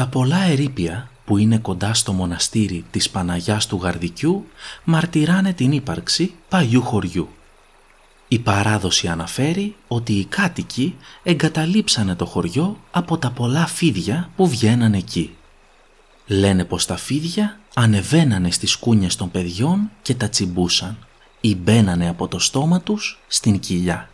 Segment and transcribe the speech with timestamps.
[0.00, 4.46] Τα πολλά ερήπια που είναι κοντά στο μοναστήρι της Παναγιάς του Γαρδικιού
[4.84, 7.28] μαρτυράνε την ύπαρξη παλιού χωριού.
[8.28, 14.94] Η παράδοση αναφέρει ότι οι κάτοικοι εγκαταλείψανε το χωριό από τα πολλά φίδια που βγαίναν
[14.94, 15.36] εκεί.
[16.26, 20.98] Λένε πως τα φίδια ανεβαίνανε στις κούνιες των παιδιών και τα τσιμπούσαν
[21.40, 24.10] ή μπαίνανε από το στόμα τους στην κοιλιά.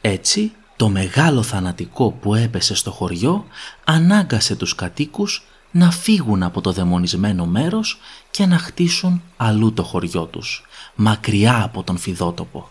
[0.00, 3.44] Έτσι, το μεγάλο θανατικό που έπεσε στο χωριό
[3.84, 7.98] ανάγκασε τους κατοίκους να φύγουν από το δαιμονισμένο μέρος
[8.30, 12.68] και να χτίσουν αλλού το χωριό τους, μακριά από τον φιδότοπο.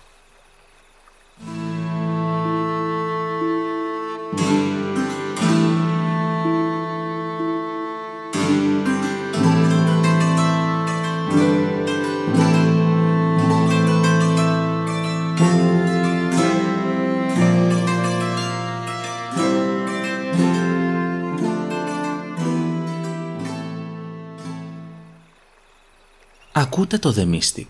[26.59, 27.67] Ακούτε το The Mystic.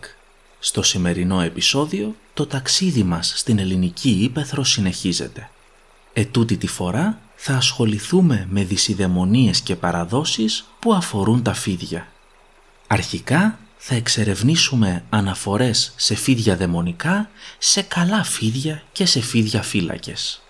[0.59, 5.49] Στο σημερινό επεισόδιο το ταξίδι μας στην ελληνική ύπεθρο συνεχίζεται.
[6.13, 12.07] Ετούτη τη φορά θα ασχοληθούμε με δυσιδαιμονίες και παραδόσεις που αφορούν τα φίδια.
[12.87, 20.41] Αρχικά θα εξερευνήσουμε αναφορές σε φίδια δαιμονικά, σε καλά φίδια και σε φίδια φύλακες.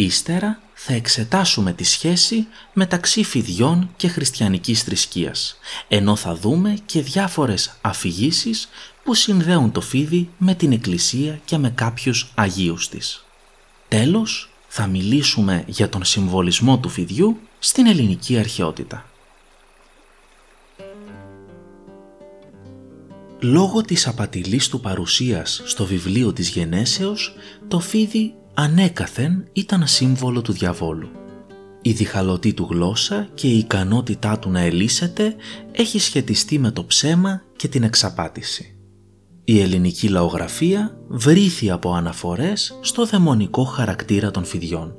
[0.00, 7.76] Ύστερα θα εξετάσουμε τη σχέση μεταξύ φιδιών και χριστιανικής θρησκείας, ενώ θα δούμε και διάφορες
[7.80, 8.68] αφηγήσεις
[9.04, 13.24] που συνδέουν το φίδι με την Εκκλησία και με κάποιους Αγίους της.
[13.88, 19.04] Τέλος, θα μιλήσουμε για τον συμβολισμό του φιδιού στην ελληνική αρχαιότητα.
[23.40, 27.34] Λόγω της απατηλής του παρουσίας στο βιβλίο της Γενέσεως,
[27.68, 31.08] το φίδι ανέκαθεν ήταν σύμβολο του διαβόλου.
[31.82, 35.34] Η διχαλωτή του γλώσσα και η ικανότητά του να ελίσσεται
[35.72, 38.74] έχει σχετιστεί με το ψέμα και την εξαπάτηση.
[39.44, 44.94] Η ελληνική λαογραφία βρήθη από αναφορές στο δαιμονικό χαρακτήρα των φιδιών.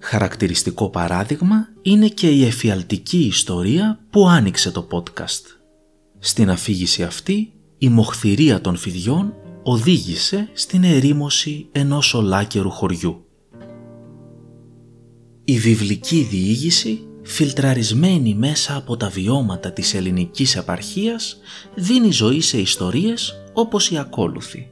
[0.00, 5.42] Χαρακτηριστικό παράδειγμα είναι και η εφιαλτική ιστορία που άνοιξε το podcast.
[6.18, 9.34] Στην αφήγηση αυτή, η μοχθηρία των φιδιών
[9.68, 13.24] οδήγησε στην ερήμωση ενός ολάκερου χωριού.
[15.44, 21.38] Η βιβλική διήγηση, φιλτραρισμένη μέσα από τα βιώματα της ελληνικής επαρχίας,
[21.74, 24.70] δίνει ζωή σε ιστορίες όπως η ακόλουθη.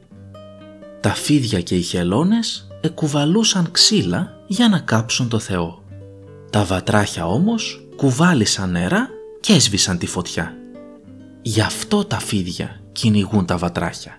[1.00, 5.82] Τα φίδια και οι χελώνες εκουβαλούσαν ξύλα για να κάψουν το Θεό.
[6.50, 9.08] Τα βατράχια όμως κουβάλισαν νερά
[9.40, 10.54] και έσβησαν τη φωτιά.
[11.42, 14.18] Γι' αυτό τα φίδια κυνηγούν τα βατράχια.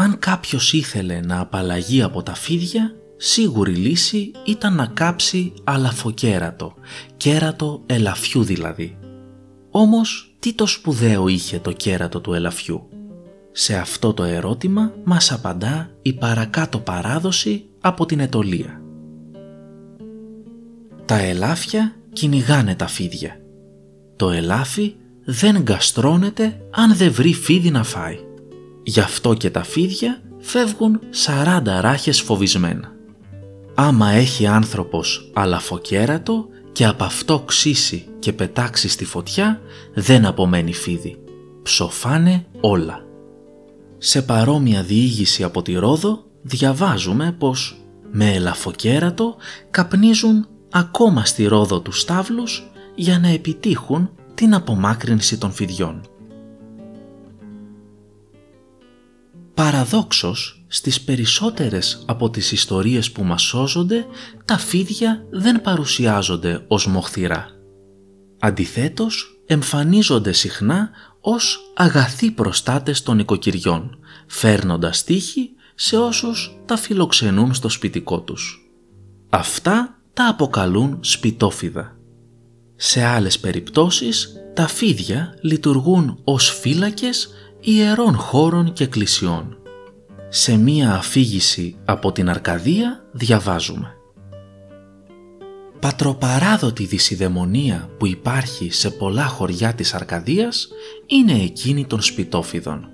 [0.00, 6.74] Αν κάποιος ήθελε να απαλλαγεί από τα φίδια, σίγουρη λύση ήταν να κάψει αλαφοκέρατο,
[7.16, 8.98] κέρατο ελαφιού δηλαδή.
[9.70, 12.88] Όμως, τι το σπουδαίο είχε το κέρατο του ελαφιού;
[13.52, 18.82] Σε αυτό το ερώτημα μας απαντά η παρακάτω παράδοση από την Ετωλία.
[21.04, 23.40] Τα ελάφια κυνηγάνε τα φίδια.
[24.16, 24.94] Το ελάφι
[25.24, 28.18] δεν γκαστρώνεται αν δεν βρει φίδι να φάει.
[28.90, 32.92] Γι' αυτό και τα φίδια φεύγουν 40 ράχες φοβισμένα.
[33.74, 39.60] Άμα έχει άνθρωπος αλαφοκέρατο και από αυτό ξύσει και πετάξει στη φωτιά,
[39.94, 41.16] δεν απομένει φίδι.
[41.62, 43.04] Ψοφάνε όλα.
[43.98, 47.76] Σε παρόμοια διήγηση από τη Ρόδο διαβάζουμε πως
[48.12, 49.36] με ελαφοκέρατο
[49.70, 56.00] καπνίζουν ακόμα στη Ρόδο τους στάβλους για να επιτύχουν την απομάκρυνση των φιδιών.
[59.60, 64.06] Παραδόξως, στις περισσότερες από τις ιστορίες που μας σώζονται,
[64.44, 67.46] τα φίδια δεν παρουσιάζονται ως μοχθηρά.
[68.38, 70.90] Αντιθέτως, εμφανίζονται συχνά
[71.20, 78.70] ως αγαθοί προστάτες των οικοκυριών, φέρνοντας τύχη σε όσους τα φιλοξενούν στο σπιτικό τους.
[79.30, 81.96] Αυτά τα αποκαλούν σπιτόφιδα.
[82.76, 87.28] Σε άλλες περιπτώσεις, τα φίδια λειτουργούν ως φύλακες
[87.60, 89.56] ιερών χώρων και εκκλησιών.
[90.28, 93.94] Σε μία αφήγηση από την Αρκαδία διαβάζουμε
[95.80, 100.68] Πατροπαράδοτη δυσιδαιμονία που υπάρχει σε πολλά χωριά της Αρκαδίας
[101.06, 102.88] είναι εκείνη των σπιτόφιδων.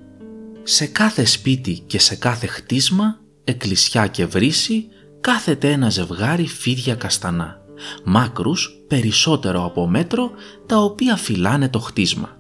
[0.63, 4.89] Σε κάθε σπίτι και σε κάθε χτίσμα, εκκλησιά και βρύση,
[5.21, 7.61] κάθεται ένα ζευγάρι φίδια καστανά,
[8.05, 10.31] μάκρους περισσότερο από μέτρο,
[10.67, 12.37] τα οποία φυλάνε το χτίσμα.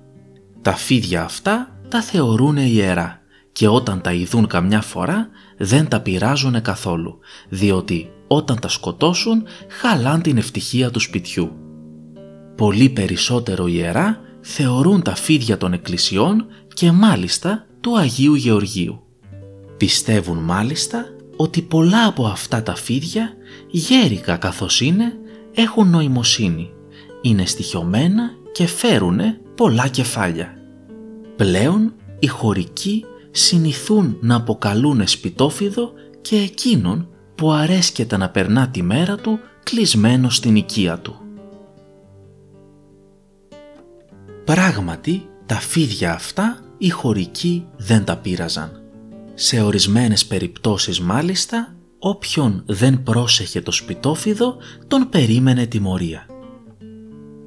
[0.62, 3.20] Τα φίδια αυτά τα θεωρούν ιερά
[3.52, 7.18] και όταν τα ειδούν καμιά φορά δεν τα πειράζουν καθόλου,
[7.48, 11.52] διότι όταν τα σκοτώσουν χαλάν την ευτυχία του σπιτιού.
[12.56, 19.02] Πολύ περισσότερο ιερά θεωρούν τα φίδια των εκκλησιών και μάλιστα του Αγίου Γεωργίου.
[19.76, 21.06] Πιστεύουν μάλιστα
[21.36, 23.32] ότι πολλά από αυτά τα φίδια,
[23.70, 25.12] γέρικα καθώς είναι,
[25.54, 26.70] έχουν νοημοσύνη,
[27.22, 30.55] είναι στοιχειωμένα και φέρουνε πολλά κεφάλια.
[31.36, 39.16] Πλέον οι χωρικοί συνηθούν να αποκαλούν σπιτόφιδο και εκείνον που αρέσκεται να περνά τη μέρα
[39.16, 41.20] του κλεισμένο στην οικία του.
[44.44, 48.82] Πράγματι, τα φίδια αυτά οι χωρικοί δεν τα πείραζαν.
[49.34, 54.56] Σε ορισμένες περιπτώσεις μάλιστα, όποιον δεν πρόσεχε το σπιτόφιδο
[54.86, 56.26] τον περίμενε τιμωρία.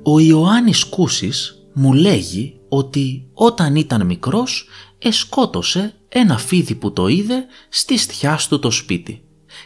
[0.03, 4.67] Ο Ιωάννης Κούσης μου λέγει ότι όταν ήταν μικρός
[4.99, 9.23] εσκότωσε ένα φίδι που το είδε στη στιά του το σπίτι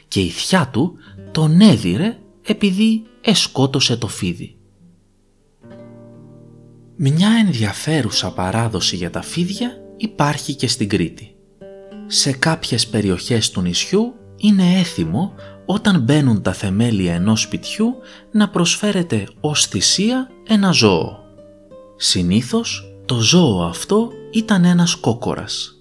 [0.08, 0.96] και η θιά του
[1.32, 4.58] τον έδιρε επειδή εσκότωσε το φίδι.
[6.96, 11.36] Μια ενδιαφέρουσα παράδοση για τα φίδια υπάρχει και στην Κρήτη.
[12.08, 15.34] Σε κάποιες περιοχές του νησιού είναι έθιμο
[15.66, 17.96] όταν μπαίνουν τα θεμέλια ενός σπιτιού
[18.32, 21.20] να προσφέρεται ως θυσία ένα ζώο.
[21.96, 25.78] Συνήθως το ζώο αυτό ήταν ένας κόκορας.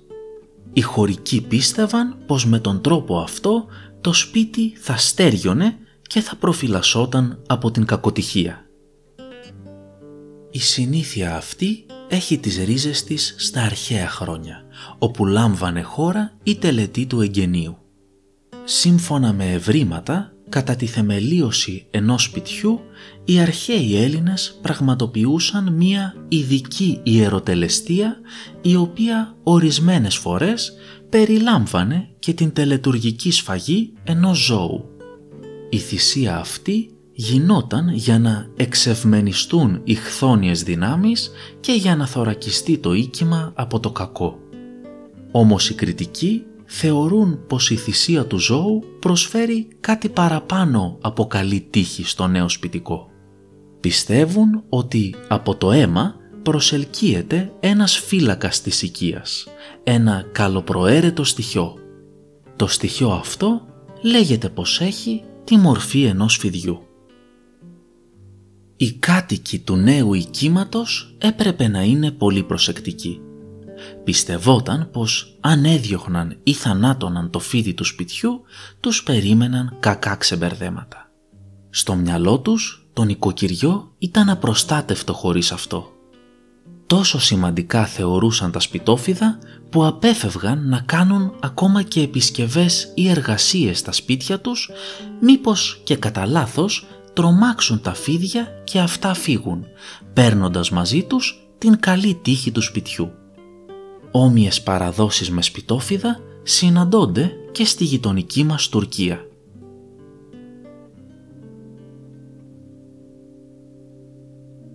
[0.73, 3.67] Οι χωρικοί πίστευαν πως με τον τρόπο αυτό
[4.01, 8.67] το σπίτι θα στέριωνε και θα προφυλασσόταν από την κακοτυχία.
[10.51, 14.65] Η συνήθεια αυτή έχει τις ρίζες της στα αρχαία χρόνια,
[14.99, 17.77] όπου λάμβανε χώρα η τελετή του εγγενείου.
[18.65, 22.81] Σύμφωνα με ευρήματα, κατά τη θεμελίωση ενός σπιτιού,
[23.25, 28.17] οι αρχαίοι Έλληνες πραγματοποιούσαν μία ειδική ιεροτελεστία
[28.63, 30.73] η οποία ορισμένες φορές
[31.09, 34.85] περιλάμβανε και την τελετουργική σφαγή ενός ζώου.
[35.71, 42.93] Η θυσία αυτή γινόταν για να εξευμενιστούν οι χθόνιες δυνάμεις και για να θωρακιστεί το
[42.93, 44.39] οίκημα από το κακό.
[45.31, 46.43] Όμως οι κριτικοί
[46.75, 53.11] θεωρούν πως η θυσία του ζώου προσφέρει κάτι παραπάνω από καλή τύχη στο νέο σπιτικό.
[53.81, 59.47] Πιστεύουν ότι από το αίμα προσελκύεται ένας φύλακας της οικίας,
[59.85, 61.75] ένα καλοπροαίρετο στοιχείο.
[62.57, 63.67] Το στοιχείο αυτό
[64.03, 66.83] λέγεται πως έχει τη μορφή ενός φιδιού.
[68.77, 73.21] Οι κάτοικοι του νέου οικίματος έπρεπε να είναι πολύ προσεκτικοί.
[74.05, 78.43] Πιστευόταν πως αν έδιωχναν ή θανάτωναν το φίδι του σπιτιού,
[78.81, 81.11] τους περίμεναν κακά ξεμπερδέματα.
[81.71, 85.93] Στο μυαλό τους το νοικοκυριό ήταν απροστάτευτο χωρίς αυτό.
[86.87, 89.39] Τόσο σημαντικά θεωρούσαν τα σπιτόφιδα
[89.71, 94.71] που απέφευγαν να κάνουν ακόμα και επισκευές ή εργασίες στα σπίτια τους,
[95.21, 99.65] μήπως και κατά λάθος τρομάξουν τα φίδια και αυτά φύγουν,
[100.13, 103.13] παίρνοντας μαζί τους την καλή τύχη του σπιτιού.
[104.15, 109.27] Όμοιες παραδόσεις με σπιτόφιδα συναντώνται και στη γειτονική μας Τουρκία.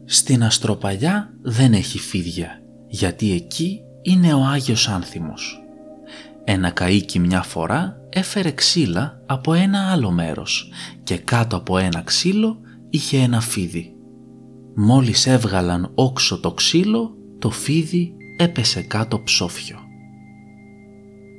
[0.05, 5.61] Στην Αστροπαλιά δεν έχει φίδια, γιατί εκεί είναι ο Άγιος Άνθιμος.
[6.43, 10.71] Ένα καΐκι μια φορά έφερε ξύλα από ένα άλλο μέρος
[11.03, 13.95] και κάτω από ένα ξύλο είχε ένα φίδι.
[14.75, 19.77] Μόλις έβγαλαν όξο το ξύλο, το φίδι έπεσε κάτω ψόφιο.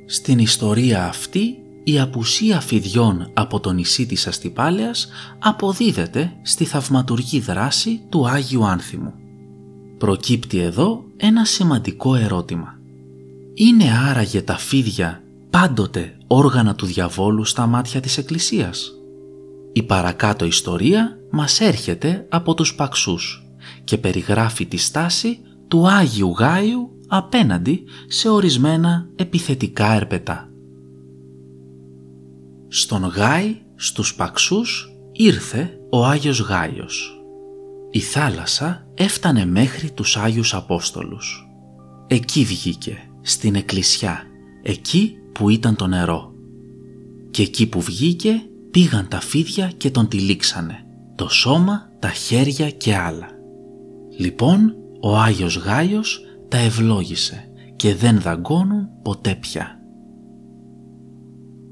[0.07, 8.01] Στην ιστορία αυτή η απουσία φιδιών από το νησί της Αστυπάλαιας αποδίδεται στη θαυματουργή δράση
[8.09, 9.15] του Άγιου Άνθιμου.
[9.99, 12.79] Προκύπτει εδώ ένα σημαντικό ερώτημα.
[13.55, 18.93] Είναι άραγε τα φίδια πάντοτε όργανα του διαβόλου στα μάτια της Εκκλησίας;
[19.73, 23.47] Η παρακάτω ιστορία μας έρχεται από τους Παξούς
[23.85, 25.39] και περιγράφει τη στάση
[25.69, 30.49] του Άγιου Γάιου απέναντι σε ορισμένα επιθετικά ερπετά.
[32.69, 37.23] Στον Γάι, στους Παξούς, ήρθε ο Άγιος Γάιος.
[37.91, 41.49] Η θάλασσα έφτανε μέχρι τους Άγιους Απόστολους.
[42.07, 44.23] Εκεί βγήκε, στην εκκλησιά,
[44.63, 46.33] εκεί που ήταν το νερό.
[47.31, 50.85] Και εκεί που βγήκε πήγαν τα φίδια και τον τυλίξανε,
[51.15, 53.29] το σώμα, τα χέρια και άλλα.
[54.19, 59.79] Λοιπόν, ο Άγιος Γάιος τα ευλόγησε και δεν δαγκώνουν ποτέ πια.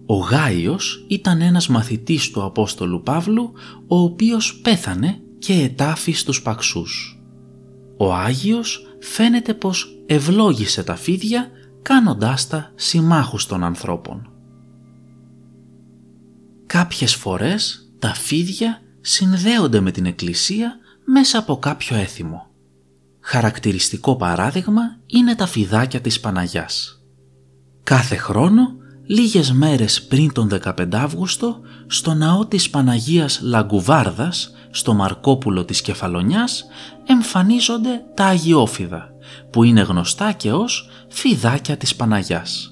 [0.07, 3.53] Ο Γάιος ήταν ένας μαθητής του Απόστολου Παύλου,
[3.87, 7.21] ο οποίος πέθανε και ετάφη στους Παξούς.
[7.97, 11.51] Ο Άγιος φαίνεται πως ευλόγησε τα φίδια
[11.83, 14.31] κάνοντάς τα συμμάχους των ανθρώπων.
[16.67, 22.46] Κάποιες φορές τα φίδια συνδέονται με την εκκλησία μέσα από κάποιο έθιμο.
[23.29, 27.03] Χαρακτηριστικό παράδειγμα είναι τα φιδάκια της Παναγιάς.
[27.83, 28.63] Κάθε χρόνο,
[29.07, 36.67] λίγες μέρες πριν τον 15 Αύγουστο, στο ναό της Παναγίας Λαγκουβάρδας, στο Μαρκόπουλο της Κεφαλονιάς,
[37.07, 39.11] εμφανίζονται τα Αγιόφιδα,
[39.51, 42.71] που είναι γνωστά και ως φιδάκια της Παναγιάς.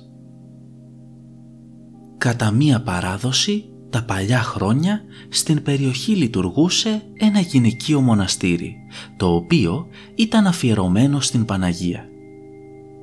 [2.19, 8.77] Κατά μία παράδοση, τα παλιά χρόνια στην περιοχή λειτουργούσε ένα γυναικείο μοναστήρι,
[9.17, 12.09] το οποίο ήταν αφιερωμένο στην Παναγία.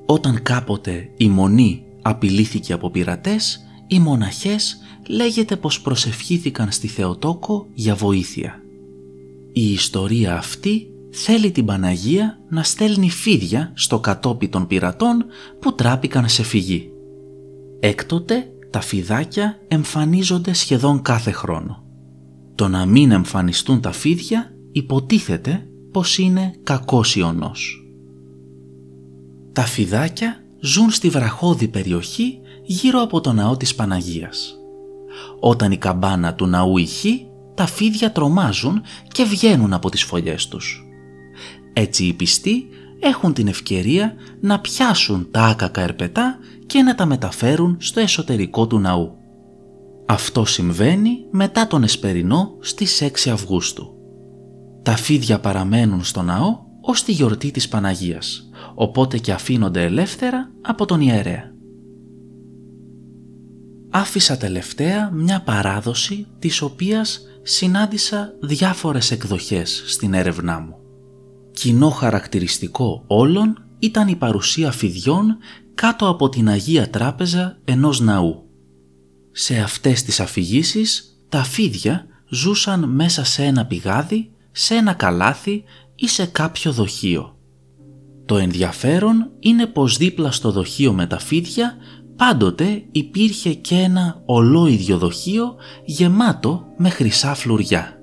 [0.05, 7.95] Όταν κάποτε η Μονή απειλήθηκε από πειρατές, οι μοναχές λέγεται πως προσευχήθηκαν στη Θεοτόκο για
[7.95, 8.61] βοήθεια.
[9.53, 15.25] Η ιστορία αυτή θέλει την Παναγία να στέλνει φίδια στο κατόπι των πειρατών
[15.59, 16.91] που τράπηκαν σε φυγή.
[17.79, 21.83] Έκτοτε τα φιδάκια εμφανίζονται σχεδόν κάθε χρόνο.
[22.55, 27.85] Το να μην εμφανιστούν τα φίδια υποτίθεται πως είναι κακός ιονός.
[29.53, 34.55] Τα φιδάκια ζουν στη βραχώδη περιοχή γύρω από το ναό της Παναγίας.
[35.39, 40.85] Όταν η καμπάνα του ναού ηχεί, τα φίδια τρομάζουν και βγαίνουν από τις φωλιές τους.
[41.73, 42.67] Έτσι οι πιστοί
[43.01, 48.79] έχουν την ευκαιρία να πιάσουν τα άκακα ερπετά και να τα μεταφέρουν στο εσωτερικό του
[48.79, 49.15] ναού.
[50.05, 53.95] Αυτό συμβαίνει μετά τον Εσπερινό στις 6 Αυγούστου.
[54.83, 60.85] Τα φίδια παραμένουν στο ναό ως τη γιορτή της Παναγίας, οπότε και αφήνονται ελεύθερα από
[60.85, 61.51] τον ιερέα.
[63.89, 70.80] Άφησα τελευταία μια παράδοση της οποίας συνάντησα διάφορες εκδοχές στην έρευνά μου.
[71.51, 75.37] Κοινό χαρακτηριστικό όλων ήταν η παρουσία φιδιών
[75.75, 78.49] κάτω από την Αγία Τράπεζα ενός ναού.
[79.31, 85.63] Σε αυτές τις αφηγήσεις τα φίδια ζούσαν μέσα σε ένα πηγάδι, σε ένα καλάθι
[85.95, 87.35] ή σε κάποιο δοχείο.
[88.25, 91.75] Το ενδιαφέρον είναι πως δίπλα στο δοχείο με τα φίδια
[92.15, 95.55] πάντοτε υπήρχε και ένα ολόιδιο δοχείο
[95.85, 98.00] γεμάτο με χρυσά φλουριά.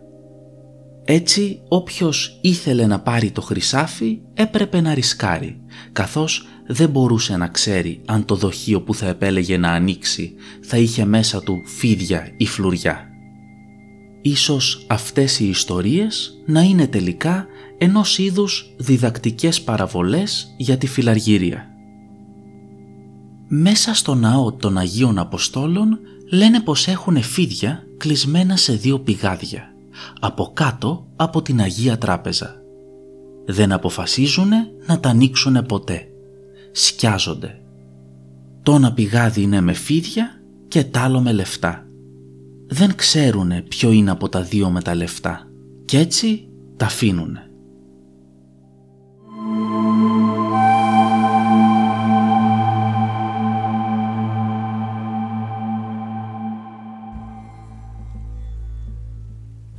[1.10, 5.60] Έτσι όποιος ήθελε να πάρει το χρυσάφι έπρεπε να ρισκάρει,
[5.92, 11.04] καθώς δεν μπορούσε να ξέρει αν το δοχείο που θα επέλεγε να ανοίξει θα είχε
[11.04, 13.08] μέσα του φίδια ή φλουριά.
[14.22, 17.46] Ίσως αυτές οι ιστορίες να είναι τελικά
[17.78, 21.68] ενός είδους διδακτικές παραβολές για τη φιλαργυρία.
[23.48, 25.98] Μέσα στο ναό των Αγίων Αποστόλων
[26.30, 29.72] λένε πως έχουν φίδια κλεισμένα σε δύο πηγάδια
[30.20, 32.62] από κάτω από την Αγία Τράπεζα.
[33.46, 34.50] Δεν αποφασίζουν
[34.86, 36.08] να τα ανοίξουν ποτέ.
[36.72, 37.60] Σκιάζονται.
[38.62, 41.86] Το ένα πηγάδι είναι με φίδια και τ' άλλο με λεφτά.
[42.66, 45.48] Δεν ξέρουνε ποιο είναι από τα δύο με τα λεφτά
[45.84, 47.47] και έτσι τα αφήνουνε.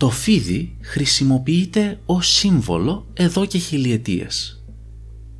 [0.09, 4.63] Το φίδι χρησιμοποιείται ως σύμβολο εδώ και χιλιετίες.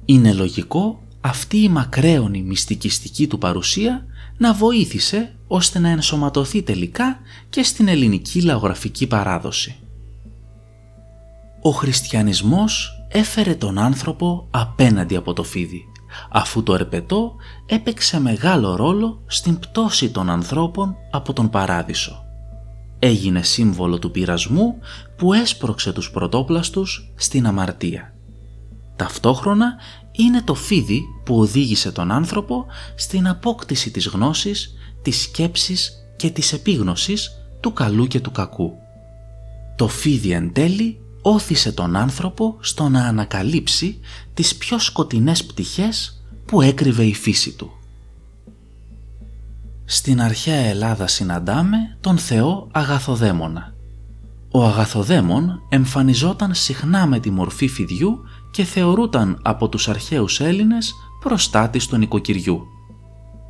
[0.05, 4.05] Είναι λογικό αυτή η μακραίωνη μυστικιστική του παρουσία
[4.37, 9.75] να βοήθησε ώστε να ενσωματωθεί τελικά και στην ελληνική λαογραφική παράδοση.
[11.61, 15.85] Ο χριστιανισμός έφερε τον άνθρωπο απέναντι από το φίδι,
[16.29, 17.35] αφού το ερπετό
[17.65, 22.23] έπαιξε μεγάλο ρόλο στην πτώση των ανθρώπων από τον παράδεισο
[22.99, 24.79] έγινε σύμβολο του πειρασμού
[25.17, 28.13] που έσπρωξε τους πρωτόπλαστους στην αμαρτία.
[28.95, 29.75] Ταυτόχρονα
[30.11, 32.65] είναι το φίδι που οδήγησε τον άνθρωπο
[32.95, 38.71] στην απόκτηση της γνώσης, της σκέψης και της επίγνωσης του καλού και του κακού.
[39.75, 43.99] Το φίδι εν τέλει όθησε τον άνθρωπο στο να ανακαλύψει
[44.33, 47.78] τις πιο σκοτεινές πτυχές που έκρυβε η φύση του.
[49.91, 53.73] Στην αρχαία Ελλάδα συναντάμε τον θεό Αγαθοδαίμονα.
[54.51, 58.19] Ο Αγαθοδαίμον εμφανιζόταν συχνά με τη μορφή φιδιού
[58.51, 62.61] και θεωρούταν από τους αρχαίους Έλληνες προστάτης του νοικοκυριού.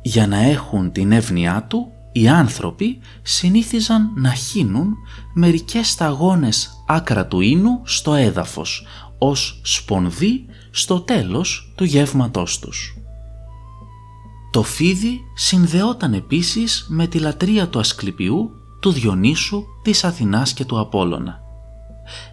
[0.02, 4.94] Για να έχουν την εύνοιά του, οι άνθρωποι συνήθιζαν να χύνουν
[5.34, 8.86] μερικές σταγόνες άκρα του ίνου στο έδαφος,
[9.18, 12.99] ως σπονδί στο τέλος του γεύματός τους.
[14.50, 20.78] Το φίδι συνδεόταν επίσης με τη λατρεία του Ασκληπιού, του Διονύσου, της Αθηνάς και του
[20.78, 21.40] Απόλλωνα.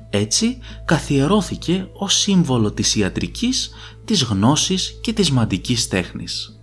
[0.10, 3.70] Έτσι καθιερώθηκε ως σύμβολο της ιατρικής,
[4.06, 6.62] της γνώσης και της μαντικής τέχνης.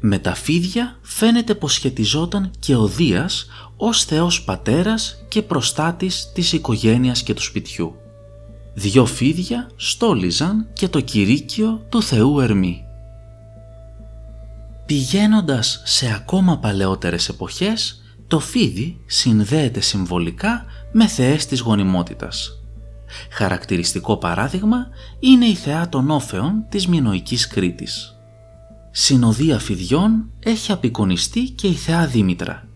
[0.00, 3.46] Με τα φίδια φαίνεται πως σχετιζόταν και ο Δίας
[3.76, 7.94] ως Θεός Πατέρας και προστάτης της οικογένειας και του σπιτιού.
[8.74, 12.84] Δυο φίδια στόλιζαν και το κηρύκιο του Θεού Ερμή.
[14.86, 22.62] Πηγαίνοντας σε ακόμα παλαιότερες εποχές, το φίδι συνδέεται συμβολικά με θεές της γονιμότητας.
[23.30, 24.86] Χαρακτηριστικό παράδειγμα
[25.20, 28.16] είναι η θεά των όφεων της Μινοικής Κρήτης.
[28.90, 32.68] Συνοδεία φιδιών έχει απεικονιστεί και η θεά Δήμητρα.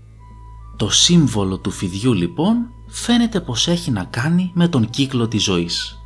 [0.77, 2.57] Το σύμβολο του φιδιού λοιπόν
[2.89, 5.99] φαίνεται πως έχει να κάνει με τον κύκλο της ζωής.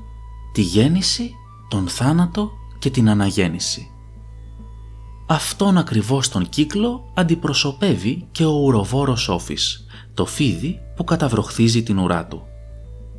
[0.52, 1.30] Τη γέννηση,
[1.68, 3.89] τον θάνατο και την αναγέννηση.
[5.32, 12.26] Αυτόν ακριβώς τον κύκλο αντιπροσωπεύει και ο ουροβόρος όφης, το φίδι που καταβροχθίζει την ουρά
[12.26, 12.42] του.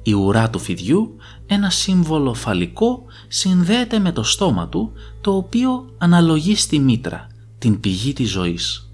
[0.01, 1.15] Η ουρά του φιδιού,
[1.46, 4.91] ένα σύμβολο φαλικό, συνδέεται με το στόμα του,
[5.22, 7.27] το οποίο αναλογεί στη μήτρα,
[7.58, 8.91] την πηγή της ζωής.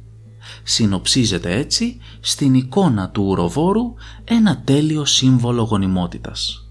[0.63, 3.93] Συνοψίζεται έτσι στην εικόνα του ουροβόρου
[4.23, 6.66] ένα τέλειο σύμβολο γονιμότητας.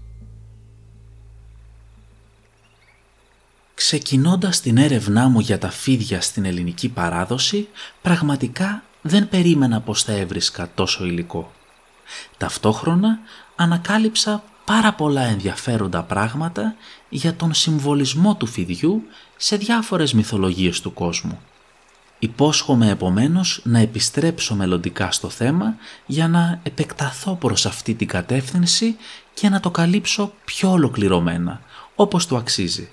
[3.77, 7.67] Ξεκινώντας την έρευνά μου για τα φίδια στην ελληνική παράδοση,
[8.01, 11.51] πραγματικά δεν περίμενα πως θα έβρισκα τόσο υλικό.
[12.37, 13.19] Ταυτόχρονα
[13.55, 16.75] ανακάλυψα πάρα πολλά ενδιαφέροντα πράγματα
[17.09, 19.03] για τον συμβολισμό του φιδιού
[19.37, 21.39] σε διάφορες μυθολογίες του κόσμου.
[22.19, 28.97] Υπόσχομαι επομένως να επιστρέψω μελλοντικά στο θέμα για να επεκταθώ προς αυτή την κατεύθυνση
[29.33, 31.61] και να το καλύψω πιο ολοκληρωμένα,
[31.95, 32.89] όπως του αξίζει.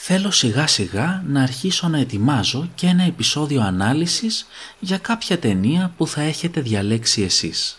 [0.00, 4.46] Θέλω σιγά σιγά να αρχίσω να ετοιμάζω και ένα επεισόδιο ανάλυσης
[4.78, 7.78] για κάποια ταινία που θα έχετε διαλέξει εσείς.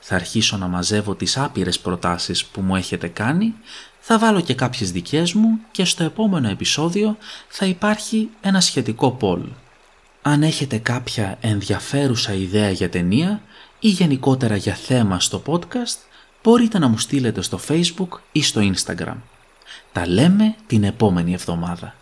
[0.00, 3.54] Θα αρχίσω να μαζεύω τις άπειρες προτάσεις που μου έχετε κάνει,
[4.00, 7.16] θα βάλω και κάποιες δικές μου και στο επόμενο επεισόδιο
[7.48, 9.42] θα υπάρχει ένα σχετικό poll.
[10.22, 13.42] Αν έχετε κάποια ενδιαφέρουσα ιδέα για ταινία
[13.78, 15.98] ή γενικότερα για θέμα στο podcast,
[16.42, 19.16] μπορείτε να μου στείλετε στο facebook ή στο instagram.
[19.92, 21.94] Τα λέμε την επόμενη εβδομάδα.